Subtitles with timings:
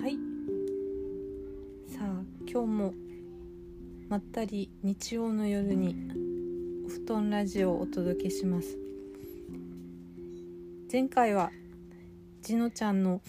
[0.00, 0.16] はい。
[1.88, 2.94] さあ今日も
[4.08, 5.96] まったり日曜の夜に
[6.86, 8.78] お布団ラジオをお届けします。
[10.90, 11.50] 前回は
[12.42, 13.20] じのちゃんの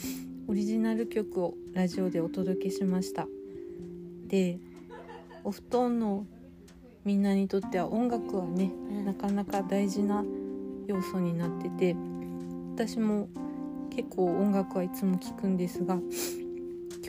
[0.47, 3.27] オリジナル曲をラジオでお届けしました。
[4.27, 4.59] で
[5.43, 6.27] お布団の
[7.03, 8.71] みんなにとっては音楽はね
[9.05, 10.23] なかなか大事な
[10.85, 11.95] 要素になってて
[12.75, 13.27] 私も
[13.89, 15.97] 結構音楽はいつも聴くんですが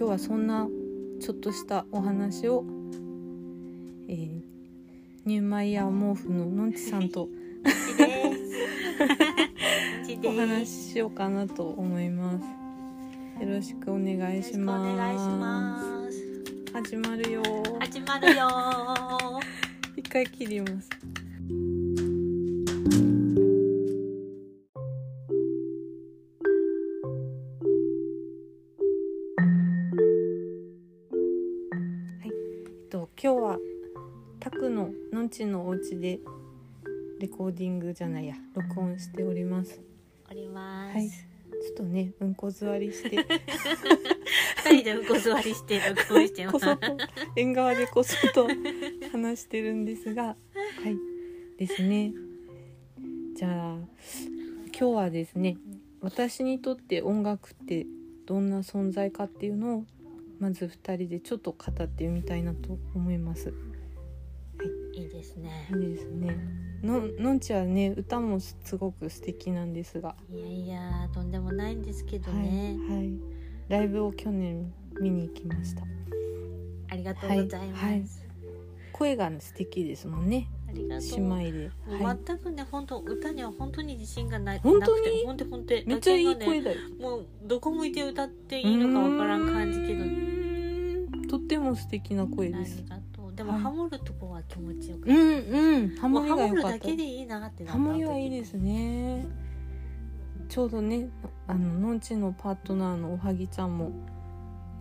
[0.01, 0.67] 今日はそんな
[1.21, 2.65] ちょっとしたお話を、
[4.09, 4.41] えー
[5.27, 7.29] ニューマイヤー毛布ののんちさんと
[10.25, 13.45] お話ししようかなと思います。
[13.45, 14.91] よろしくお願いします。
[14.91, 17.43] お願いします始まるよ。
[17.79, 18.49] 始まるよ
[19.99, 20.89] 一回切ります。
[33.23, 33.59] 今日は
[34.41, 36.21] タクののんちのお家で
[37.21, 39.79] レコーディングじゃないや録音しております。
[40.31, 41.11] おります、はい。
[41.11, 43.19] ちょっとねうんこ座りして。
[44.65, 46.53] 二人でうんこ座りして録音してます。
[46.55, 46.97] こそと
[47.37, 48.49] 縁側でこそと
[49.13, 50.25] 話してるんですが。
[50.83, 50.97] はい。
[51.59, 52.15] ですね。
[53.37, 53.77] じゃあ
[54.69, 55.59] 今日はですね
[56.01, 57.87] 私にとって音楽って
[58.25, 59.85] どんな存在かっていうのを
[60.41, 63.53] まず2人でちょっと語ってみたいなと思います。
[64.95, 66.37] いいですねいいですね。
[66.83, 73.13] ののんちはね歌もすごく素敵なんですが、いやいやとんでもないんですけどはいね、はい
[73.69, 75.83] ライブを去年見に行きました。
[76.89, 78.07] ありがとうございます、はいはい
[78.93, 80.49] 声が素敵ですもんね。
[80.69, 81.71] ありがとう姉妹で。
[82.05, 85.03] はい全くね本当歌には本当に自信がない本当に？
[85.03, 86.77] なくて本当本当めっちゃいい声だよ。
[87.01, 90.30] もうどこ向いて歌っていいのかわからん感じけどうーん
[91.31, 92.89] とっても素敵な声あですり。
[92.89, 96.97] がとうでも、はいハモるとこは気持ちよくうんうん、ハモもうハリが良かったモるだけ。
[96.97, 99.27] でいいなってハモリはいいですね。
[100.49, 101.09] ちょうどね、
[101.47, 103.93] あののんちのパートナーのおはぎちゃんも、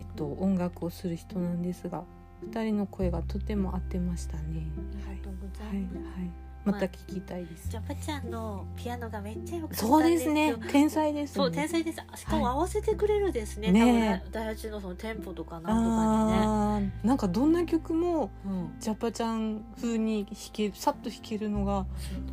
[0.00, 2.02] えっと音楽をする人なんですが、
[2.42, 4.66] 二人の声がとても合ってましたね。
[5.06, 6.49] ありがとうござはいいます、はい。
[6.64, 7.76] また聞きたいですジ。
[7.78, 10.58] ャパちゃんのピアノがめっちゃ良かったんそうですねよ。
[10.70, 11.34] 天才ですね。
[11.36, 18.30] そう天才ですしかも合わせてくれるですね、ね多分第一のそのテンポとかなんとかああ、なんかどんな曲も
[18.78, 21.86] ジャパちゃん風に弾けさっと弾けるのが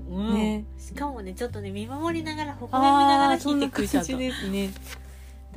[0.10, 0.66] うん、ね。
[0.78, 4.70] しかもねちょっとね見守りながら微笑みながら弾いてくれちゃ感うとじですね。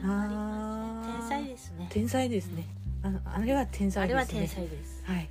[0.00, 2.66] たまりません天才ですね天才ですね。
[3.02, 4.14] ああれは天才ですね。
[4.14, 5.28] あれは天才ですはい。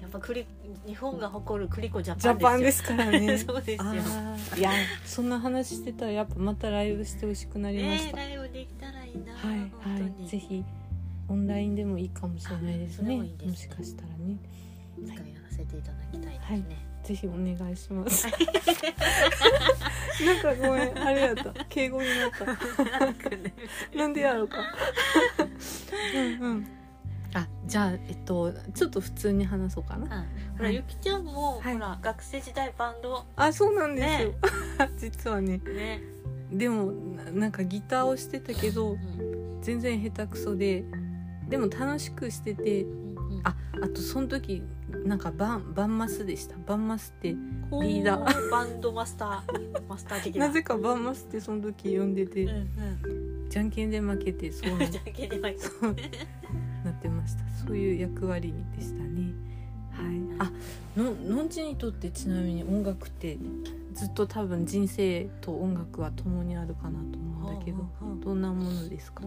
[0.00, 0.46] やっぱクリ
[0.86, 3.38] 日本が誇るクリコジャジャパンですすからね。
[3.38, 4.70] そうですよあーいや、
[5.04, 8.16] そんな話してたらやっぱまたライブしてほしくなりました。
[8.16, 10.28] ねライブできたらいいな、はい本当はにい。
[10.28, 10.64] ぜひ
[11.28, 13.04] オンラインでもいいかもしれないですね。
[13.04, 14.36] あそれもいいですねもしかしたらね。
[14.98, 18.26] いつかやらせていただきたいですね、ぜひお願いします。
[20.24, 21.52] なんかごめん、あれやった。
[21.68, 22.44] 敬語になった。
[23.96, 24.58] なんでやろうか。
[26.14, 26.66] うんうん。
[27.72, 30.20] あ、じゃあえっとちょっと普通に話そうかな。
[30.20, 30.24] あ
[30.56, 30.74] ほら、はい。
[30.74, 31.74] ゆきちゃんも、はい。
[31.74, 33.24] ほら学生時代バンド。
[33.36, 34.34] あ、そうなんですよ。
[34.98, 35.58] 実はね。
[35.58, 36.02] ね、
[36.50, 40.84] でもななんかギターをしてたけどうん全然下手くそで
[41.48, 43.40] でも楽しくしててうんうん。
[43.44, 44.62] ああとその時
[45.04, 46.56] なんかバンバンマスでした。
[46.66, 48.50] バンマスってリーダー。
[48.50, 50.46] バンドマスターマスター的な。
[50.48, 52.54] なぜかバンマスってその時呼んでて、うんう
[53.46, 53.48] ん。
[53.48, 55.42] じゃんけんで負けてそうな じゃんけんで負
[55.94, 56.26] けて
[57.66, 59.32] そういう役割でしたね。
[59.92, 60.20] はい。
[60.38, 60.50] あ
[60.96, 63.38] ののんちにとってちなみに音楽って
[63.94, 69.24] ずっと多分人生と音楽は共にあるかなと思うんだけどほうほうほうどんなものですか？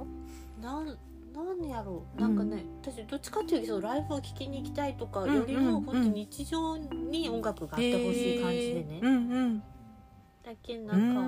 [0.61, 2.21] なんなんやろう。
[2.21, 5.75] なんかね、私どっちかっていうとライブを聴きに行きたいとかよりも、うんうん。
[5.75, 9.59] うん本当に日常に音楽があってほしい感じでね、えーうんうん。
[10.43, 11.21] だけうなんか、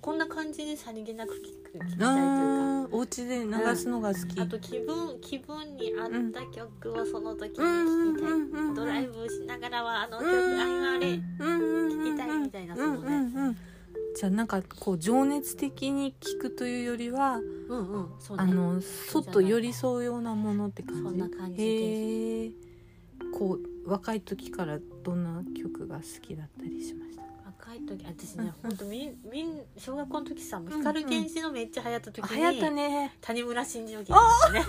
[0.00, 2.78] こんな感じでさりげなく聴く聴きたいというか。
[2.90, 13.54] お家で流すのが好き、あと気分気分に合った曲をその時に聴きたい、うんうんうんうんドライブしながらはあの曲、うんあれうんうんうん聴きたいみたいなそうんの
[14.16, 18.42] じゃあなんかこう情熱的に聞くというよりは、うんうんそうね。
[18.44, 21.02] あのそっと寄り添うようなものって感じ？
[21.02, 21.64] そんな感じです。
[21.64, 22.50] へえ
[23.38, 27.22] こう若い時からどんな曲が好きだったりしました？
[27.58, 28.44] 若い時私うん。
[28.44, 33.16] ね本当みんみん小学校の時さ光源氏のめっちゃ流行った時に流行ったね。
[33.20, 34.12] 谷村新司を聞いて。
[34.12, 34.64] ましたね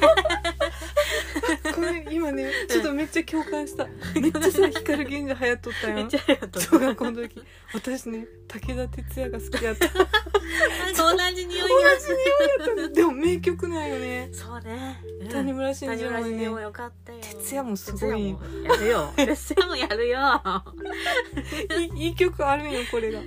[1.76, 3.88] これ今ねちょっとめっちゃ共感した。
[4.20, 5.96] めっちゃさ光源氏流行っとったよ。
[5.96, 6.60] めっちゃ流行った。
[6.62, 7.44] 小学校の時。
[7.74, 9.86] 私ね武田鉄矢が好きやった。
[9.86, 10.06] なん
[10.96, 14.30] か同じ匂いがでも名曲なんよね。
[14.34, 15.02] そうね。
[15.22, 15.30] うん。
[15.30, 17.09] 谷村新司谷村もね新司もよかった
[17.56, 18.30] よ哲也もすごい。
[18.64, 19.14] やるよ。
[19.18, 20.20] 哲也もやるよ。
[21.96, 23.22] いい曲あるんよこれが。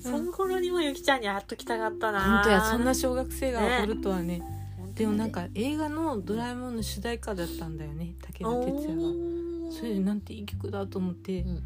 [0.00, 2.20] その頃にもゆきちゃんに会っときたかったな。
[2.20, 4.40] 本当やそんな小学生がおるとはね。
[4.40, 4.48] 本
[4.78, 4.94] 当に。
[4.94, 9.02] でもなんか映画の「ドラえもん」の主題歌だったんだよね武田鉄矢が。
[9.72, 11.58] それでなんていい曲だと思ってうんうん。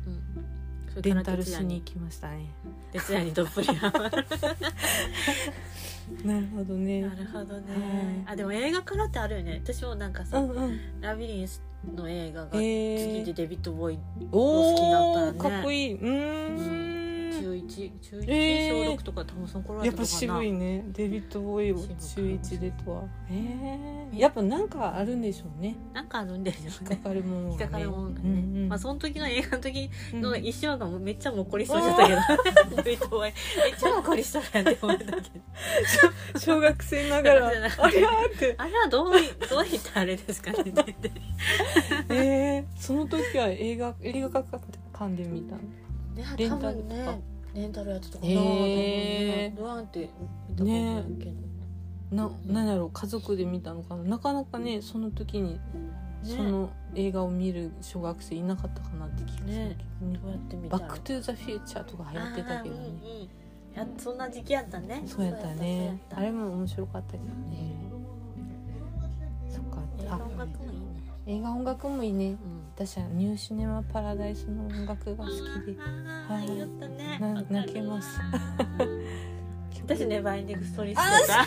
[1.02, 1.81] レンタルしに行に。
[1.82, 2.46] きましたね。
[2.93, 4.26] 哲也にどっぷりハマる
[6.25, 7.02] なるほどね。
[7.02, 8.25] なるほどね。
[8.26, 9.60] あでも映画からってあるよね。
[9.64, 10.81] 私もなんかさうんうん。
[11.00, 11.62] ラビリンス
[11.94, 13.99] の映画がへ次えでデビッド・ボーイ
[14.32, 15.94] お好きだったらねーかっこいい。
[15.94, 16.88] うーん。
[16.94, 16.97] 中
[17.84, 18.86] 1中1、えー。
[18.86, 20.84] 小6とか多分その頃だやっぱ渋いね。
[20.92, 23.04] デビッド・ボーイを中一でとは。
[23.30, 25.76] えー、やっぱなんかあるんでしょうね。
[25.92, 26.76] なんかあるんですよね。
[26.80, 27.78] 引っかかるものがね。
[27.78, 28.69] ね、うんうん。
[28.69, 30.20] まあその時の映画の時うん。
[30.20, 33.32] の衣装がめっちゃもっこりしそうだったけど、デビッド・ボーイ。
[33.32, 35.19] めっちゃもっこりしそうやって思ったけど。
[36.38, 38.54] 小学生ながら ありゃーって。
[38.58, 40.94] あれはどういどういったあれですかねって
[42.10, 45.62] えー、その時は映画映画館で見たの？
[46.14, 46.88] ねレン多タルとか。
[46.88, 49.56] 分ねレンタルやってたかな、へー。
[49.56, 50.08] どうやって
[50.49, 54.05] 見たかないけど、ななんだろう家族で見たのかな。
[54.05, 55.60] なかなかねその時に
[56.22, 60.19] その映画を見る小学生いなかったかなって気がするけどね。
[60.22, 62.81] どうやって見たバック・トゥ・ザ・フューチャーとか流行ってたけどね。
[62.81, 63.28] あーうんうん。
[63.75, 65.02] やそんな時期やったね。
[65.06, 66.00] そうやったね。
[66.12, 67.31] あれも面白かったけどね
[69.49, 69.81] そっか。
[70.00, 70.84] 映画音楽もいいね。
[71.26, 72.31] 映画音楽もいいね。
[72.31, 75.34] うん私はニューシネマ・パラダイスの音楽が好き
[75.66, 75.76] で
[76.28, 77.44] あー言ったね。
[77.50, 78.20] 泣けます
[79.84, 81.44] 私ねバインディングストーリーしてた。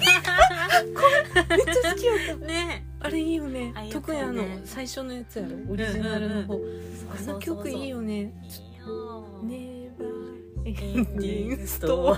[1.55, 2.83] めっちゃ好きやっね。
[2.99, 3.73] たあれいいよね。
[3.93, 5.51] 特にあの最初のやつやろ。
[5.71, 6.55] オリジナルの方。
[6.55, 6.57] あ
[7.31, 8.13] の曲いいよね。
[8.19, 8.31] いいよ。
[9.43, 10.09] ネバー
[10.65, 12.13] エエンディングストト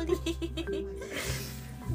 [0.00, 0.86] ーリー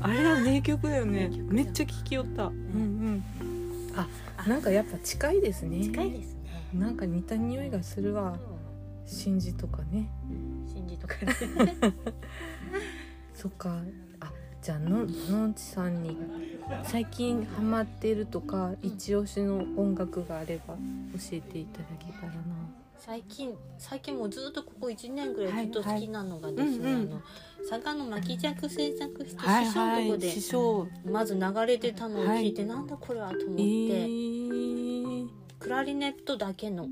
[0.01, 1.05] あれは名曲だよ。
[1.05, 2.47] ねめっちゃ聴きよった。
[2.47, 2.53] うん。
[2.53, 3.23] うん。
[3.95, 4.07] あ
[4.45, 5.83] なんかやっぱ近いですね。
[5.85, 6.38] 近いですね
[6.73, 8.37] なんか似た匂いがするわ。
[9.05, 10.09] 真珠とかね。
[10.71, 11.33] 信じとかね。
[13.33, 13.81] そっか。
[14.19, 14.31] あ
[14.61, 16.17] じゃあののんちさんに
[16.83, 22.39] 最近ハマってるとか一押しの音楽があれば教えていただけたらな。
[22.97, 26.93] 最近最近もうずっとここ1年ぐらいずっと好きなのがですね、はい。
[26.93, 27.11] はいうんうん。
[27.13, 27.21] あの
[27.69, 34.38] 佐賀の巻尺制作室はい師匠のとこで、はい師匠まず流れてたのを聞いて、なんだこれはと思って、えー、
[35.69, 36.87] クラリネットだけのあ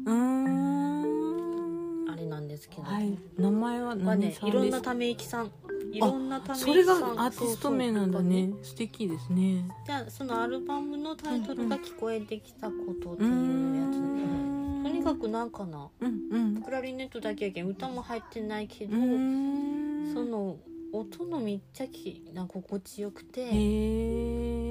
[2.15, 3.17] れなんですけど、はい。
[3.35, 5.51] 名前はは何ねいろんなため息さん。
[5.91, 6.73] いろんなため息さん。
[6.73, 9.67] それがアーティスト名なんだね素敵ですね。
[9.83, 14.83] じゃあそのアルバムのタイトルが「聞こえてきたこと」ってういうーやつで、ん。
[14.83, 16.61] とにかくなんかなうんうん。
[16.61, 20.57] クラリネットだけやけん歌も入ってないけうど、その
[20.93, 24.66] 音の密着な心地よくて、へえ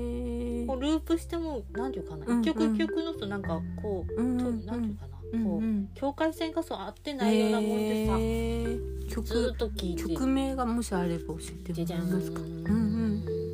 [0.66, 2.42] こうループしてもなんていうかな、うんうん。
[2.42, 4.61] 一曲一曲のとなんかこう、うんとうん。
[4.61, 9.08] ていうかな、うんこううん境界線がそう合ってないようなもんでさ、へー。
[9.08, 10.02] ず曲ーっと聴いて。
[10.02, 12.40] 曲名がもしあれば教えてもらえますか？
[12.40, 13.20] 今うんうん。
[13.20, 13.46] 日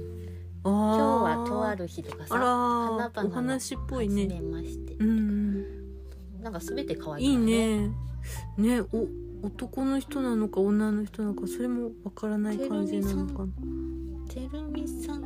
[0.64, 4.94] 今はとある日とかさ花々のお話っぽい初ねめまして。
[4.94, 5.82] うん
[6.42, 7.90] なんかすべて可愛いいいからね。
[8.58, 9.06] ねお
[9.46, 13.52] 男の人なのか女の人なのかそれもわからない感じなのかな。
[14.28, 15.22] てるみさん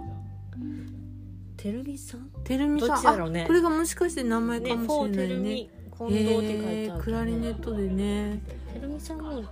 [1.66, 2.30] てるみさん？
[2.44, 2.88] てるみさん。
[2.90, 3.42] どっちだろうね。
[3.42, 5.36] あこれがもしかして名前ねかもしれないね。
[5.36, 6.40] み近藤って書い
[6.86, 7.02] てある。
[7.02, 8.40] クラリネットでね。
[8.72, 9.42] てるみさんも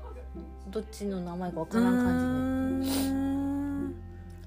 [0.71, 3.95] どっちの名前かわうからん感じでーん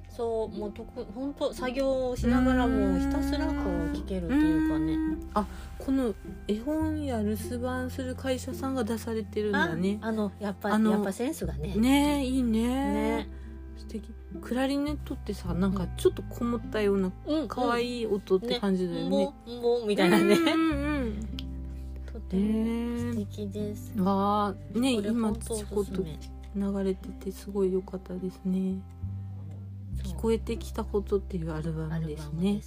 [0.10, 3.54] そうもうとく本当作業をしながらもひたすらこ
[3.94, 4.98] う聴けるっていうかね。
[5.34, 5.46] あ
[5.78, 6.16] この
[6.48, 10.00] 絵本や留守番する会社さんが出されてるんあだね。
[10.02, 11.76] あのやっぱやっぱセンスがね。
[11.76, 12.62] ねえいいね。
[12.62, 13.30] ね。
[13.78, 14.10] 素敵
[14.42, 19.08] クラリネットってさなんかちょっとこもったようなうん可愛い音って感じだよね。
[19.08, 20.36] んぼんぼみたいなね。
[20.36, 21.28] うんうん
[22.12, 23.94] とてうんも素ね敵です。
[23.98, 28.82] えわあね今ちこっと流れててすごい良かったですね。
[30.04, 32.62] 聞こえてきたことっていうアルバムですね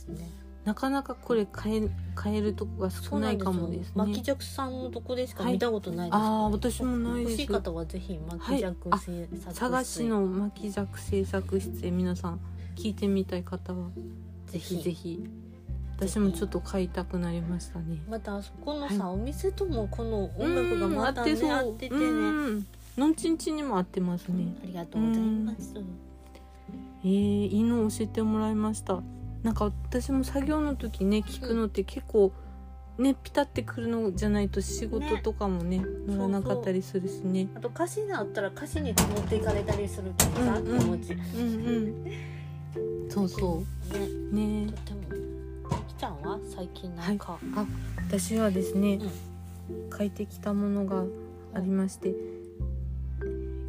[0.64, 3.92] なかなかこれ買え買えるとこが少ないかもですね。
[3.94, 5.54] 巻き尺さんのとこでしかはい。
[5.54, 6.14] 見たことないです。
[6.16, 7.32] ああ私もないです。
[7.32, 9.00] 欲しい方はぜひ巻き尺はい。
[9.00, 12.40] 制作室探しの巻き尺製作室へ皆さん
[12.76, 13.88] 聞いてみたい方は
[14.46, 15.24] ぜひぜひ。
[15.96, 18.02] 私もちょっと買いたくなりましたね。
[18.08, 22.00] またあそこのさ、はお店ともこの音楽がまたねうん合っててね。
[22.00, 22.06] う
[22.56, 24.54] んのんちんちんにも合ってますね。
[24.62, 25.74] ありがとうございます。
[27.02, 29.02] えー、いいの教えてもらいました
[29.42, 32.32] なんか私も作業の時ね聞くのって結構
[32.98, 37.48] ねピタってくるのじゃないと仕事とかもね乗らなかったりするしね。
[37.54, 40.78] あと歌詞があったら歌詞に持っていかれたりするとさ、うんうん。
[40.78, 43.10] 気持ちうんうん。
[43.10, 43.98] そうそね
[44.32, 44.34] う。
[44.34, 44.66] ね。
[44.66, 45.00] とても。
[45.88, 47.64] きちゃんは最近なんか、あ
[48.08, 48.98] 私はですね、
[49.96, 51.04] 書いてきたものが
[51.54, 52.14] ありまして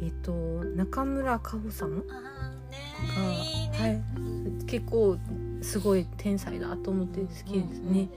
[0.02, 0.32] えっと
[0.76, 5.18] 中村佳穂さんが、はい、結構
[5.62, 8.08] すごい天才だと思って好きですね、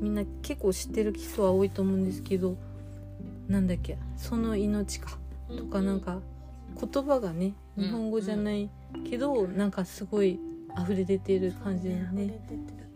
[0.00, 2.56] みんな結構知ってる人は多いと思うんですけど
[3.48, 5.18] なんだっけ「その命か」
[5.56, 6.20] とかなんか
[6.80, 8.68] 言葉がねうん日本語じゃない
[9.08, 10.38] けどなんかすごい
[10.80, 12.40] 溢れ出てる感じだね。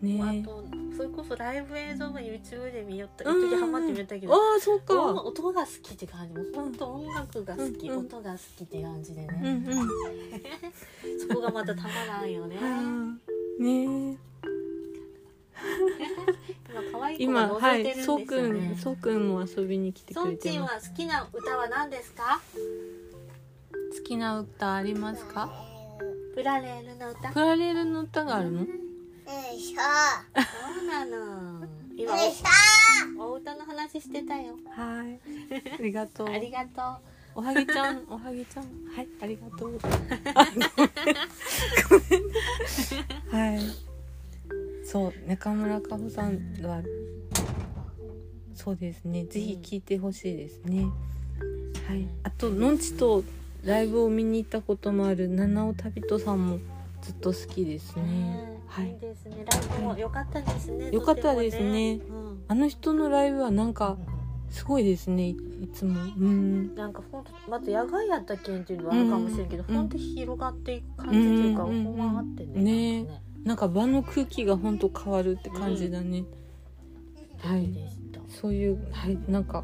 [0.01, 0.43] ね。
[0.43, 0.63] あと
[0.95, 3.45] それこそライブ映像も YouTube で見よったうん。
[3.45, 4.95] 一時ハマってみたけあど、あそうか。
[4.95, 9.87] 音音が好きって感じもう本当音楽が好き、音が好きって感じでうんね、うん。
[11.29, 12.57] そこがまたたまらんよね
[13.59, 14.17] ね
[16.69, 20.89] 今可愛い子今がはい覗いてるんですそうくよねんそうくんも遊びに来てくソンチンれてます。
[20.89, 22.41] は好きな歌は何ですか？
[23.97, 25.49] 好きな歌ありますか？
[26.35, 28.65] プラレールの歌プラレールの歌があるの？
[28.65, 28.67] そう
[30.87, 31.65] なの
[31.97, 32.13] 今
[33.19, 35.19] お歌の話してたよはい。
[35.73, 36.29] ありがとう。
[36.29, 36.97] ありがとう
[37.37, 38.69] おはぎちゃん、おはぎちゃん、は
[39.03, 39.79] い、ありがとう。
[43.29, 43.59] はい。
[44.83, 46.81] そう、中村佳穂さんは。
[48.55, 50.87] そうですね、ぜひ聞いてほしいですね。
[51.87, 53.23] はい、あと、のんちと
[53.63, 56.57] ライブを見に行ったこともある七尾旅人さんも
[57.03, 58.57] ずっと好きですね。
[58.65, 58.99] はいいい。
[58.99, 61.99] ですねライブも良かったですね良かったですね
[62.47, 63.95] あの人のライブはなんか、
[64.49, 66.01] すごいですね、いいつも。
[66.17, 66.75] うん。
[66.75, 69.89] なんかほんとまず野外やったけんっていうのはあるかもしれんけど、うんほん。
[69.89, 72.61] と広がっていく感じというか、うんほんまあってね
[73.03, 73.21] ね。
[73.43, 76.25] なんか場の空気が本当変わるって感じだね。
[77.39, 77.65] はい。
[77.65, 77.87] いい
[78.27, 79.63] そういうはいなんか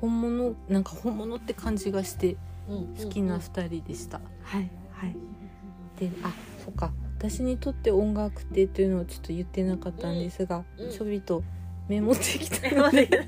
[0.00, 2.36] 本物なんか本物って感じがして
[3.02, 4.20] 好きな二人でした。
[4.42, 4.70] はい。
[4.92, 5.16] はい。
[5.98, 6.32] であ
[6.64, 6.92] そっか。
[7.18, 10.84] 私にとって音楽ってというのをちょっと言ってなかったんですが、うん。
[10.86, 10.90] うん。
[10.90, 11.42] ちょびと
[11.90, 13.08] メモってきたので。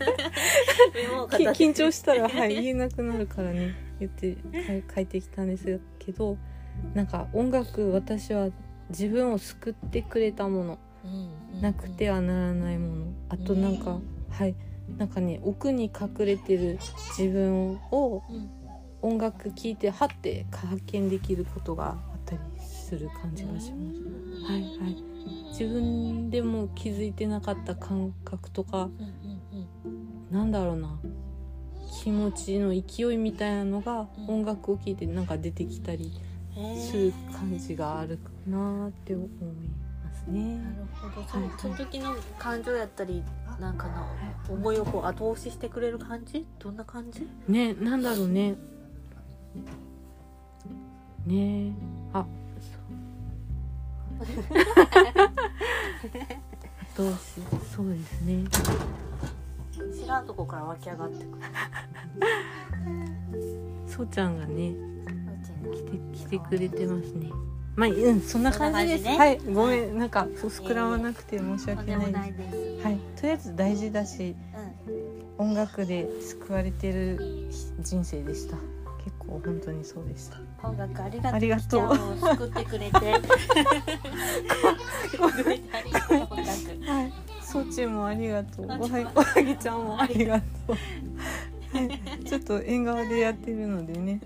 [1.52, 4.36] 緊張したらはい言えなくなるからね言って
[4.94, 6.38] 書いてきたんですけど
[6.94, 8.50] なんか音楽私は
[8.90, 10.78] 自分を救ってくれたもの。
[11.04, 13.06] うんなくてはならないもの。
[13.28, 14.00] あとなんか、
[14.30, 14.54] はい。
[14.96, 16.78] なんかね奥に隠れてる
[17.18, 18.50] 自分をうん。
[19.04, 24.02] 音楽聴いてはって発見できることがあったりする感じがします。
[24.44, 24.96] はいはい。
[25.50, 28.88] 自分でも気づいてなかった感覚とか
[30.30, 30.98] なんだろうな。
[32.02, 34.34] 気持ちの勢いみたいなのがうん。
[34.42, 36.10] 音楽を聴いてなんか出てきたり
[36.90, 40.56] する感じがあるかなって思いますね。
[40.56, 41.26] なるほど。
[41.28, 41.58] その,、はい。
[41.58, 43.22] その時の感情やったり
[43.60, 44.06] なんかな
[44.48, 46.46] 思いをこう後押ししてくれる感じ？
[46.58, 47.28] どんな感じ？
[47.46, 48.56] ねなんだろうね。
[51.26, 51.72] ね
[56.96, 57.16] どうし
[57.74, 58.44] そうですね。
[60.00, 61.42] 知らんとこから湧き上がってくる。
[63.86, 64.74] そうちゃんがね
[65.72, 67.30] 来て来てくれてますね。
[67.74, 69.16] まあうんそんな感じです、ね。
[69.18, 69.98] はいごめん。
[69.98, 72.50] なんかそう膨らまなくて申し訳ないです、ないで
[72.80, 74.36] す、はいとりあえず大事だし
[75.38, 75.46] うん。
[75.48, 77.48] 音楽で救われてる
[77.80, 78.56] 人生でした。
[78.56, 78.66] 結
[79.26, 82.96] 構本当にそうでした音楽ありがとうありがとうきちゃんを救ってくれて
[86.86, 88.66] はい、そうちんもありがとう。
[88.66, 90.76] おあはぎ、ちゃんもありがとう。
[91.76, 94.20] はい、ちょっと縁側でやってるのでね。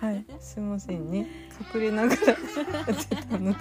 [0.00, 1.26] はい、すいませんね。
[1.74, 2.36] 隠れながらやっ
[3.06, 3.58] てたので。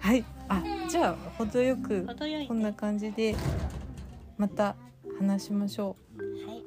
[0.00, 2.06] はい、あ、じゃあ、程よく、
[2.48, 3.36] こんな感じで。
[4.38, 4.76] また
[5.18, 6.22] 話しましょう。
[6.48, 6.62] はい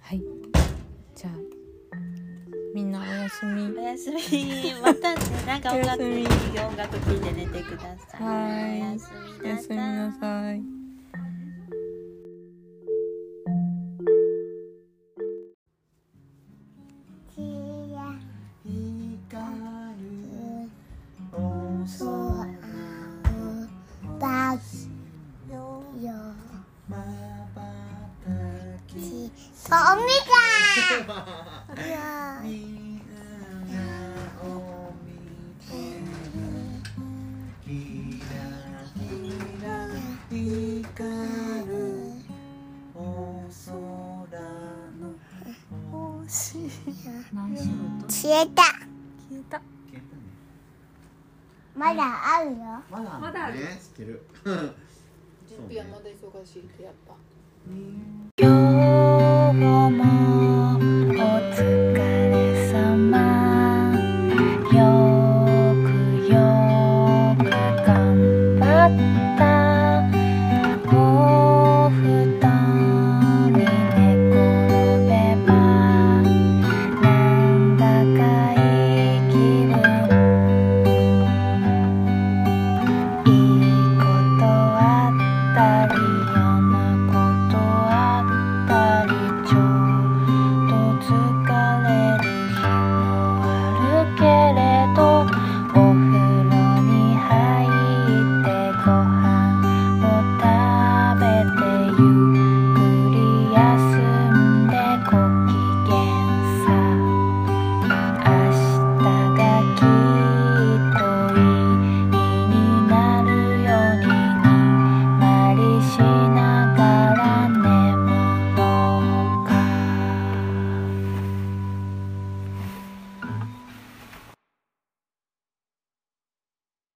[0.00, 0.22] はい。
[1.14, 1.45] じゃあ。
[2.76, 3.74] みんなおやすみ。
[3.74, 4.74] おやすみ。
[4.84, 8.22] またねなんか音楽音楽聴いて寝てください。
[8.22, 9.00] はい。
[9.42, 10.75] おやすみなさい。
[48.16, 48.62] 消えた。
[48.62, 49.58] 消えた。
[49.58, 50.02] 消えたね。
[51.76, 52.56] まだあるよ。
[52.90, 53.78] まだまだあるね。
[53.78, 54.22] 知ってる。
[54.42, 57.14] 準備はまだ忙しいってやっぱ
[57.66, 58.25] 今日